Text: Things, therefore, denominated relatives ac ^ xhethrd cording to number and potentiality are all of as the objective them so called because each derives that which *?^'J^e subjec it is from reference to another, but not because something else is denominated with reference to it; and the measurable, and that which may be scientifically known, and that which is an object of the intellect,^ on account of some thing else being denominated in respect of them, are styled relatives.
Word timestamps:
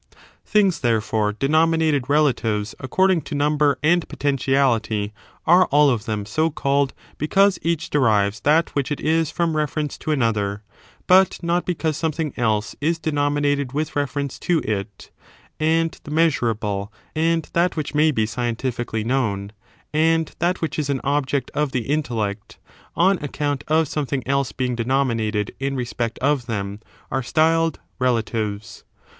Things, 0.43 0.79
therefore, 0.79 1.31
denominated 1.31 2.09
relatives 2.09 2.73
ac 2.79 2.85
^ 2.87 2.89
xhethrd 2.89 2.89
cording 2.89 3.21
to 3.21 3.35
number 3.35 3.77
and 3.83 4.09
potentiality 4.09 5.13
are 5.45 5.65
all 5.67 5.91
of 5.91 5.99
as 5.99 6.05
the 6.07 6.13
objective 6.13 6.25
them 6.25 6.25
so 6.25 6.49
called 6.49 6.93
because 7.19 7.59
each 7.61 7.91
derives 7.91 8.39
that 8.39 8.73
which 8.73 8.87
*?^'J^e 8.89 8.93
subjec 8.95 8.99
it 8.99 9.05
is 9.05 9.29
from 9.29 9.55
reference 9.55 9.99
to 9.99 10.09
another, 10.09 10.63
but 11.05 11.37
not 11.43 11.67
because 11.67 11.97
something 11.97 12.33
else 12.35 12.75
is 12.81 12.97
denominated 12.97 13.73
with 13.73 13.95
reference 13.95 14.39
to 14.39 14.57
it; 14.63 15.11
and 15.59 15.99
the 16.03 16.09
measurable, 16.09 16.91
and 17.15 17.51
that 17.53 17.77
which 17.77 17.93
may 17.93 18.09
be 18.09 18.25
scientifically 18.25 19.03
known, 19.03 19.51
and 19.93 20.35
that 20.39 20.61
which 20.61 20.79
is 20.79 20.89
an 20.89 20.99
object 21.03 21.51
of 21.53 21.73
the 21.73 21.83
intellect,^ 21.85 22.55
on 22.95 23.19
account 23.23 23.63
of 23.67 23.87
some 23.87 24.07
thing 24.07 24.23
else 24.25 24.51
being 24.51 24.73
denominated 24.75 25.51
in 25.59 25.75
respect 25.75 26.17
of 26.17 26.47
them, 26.47 26.79
are 27.11 27.21
styled 27.21 27.79
relatives. 27.99 28.83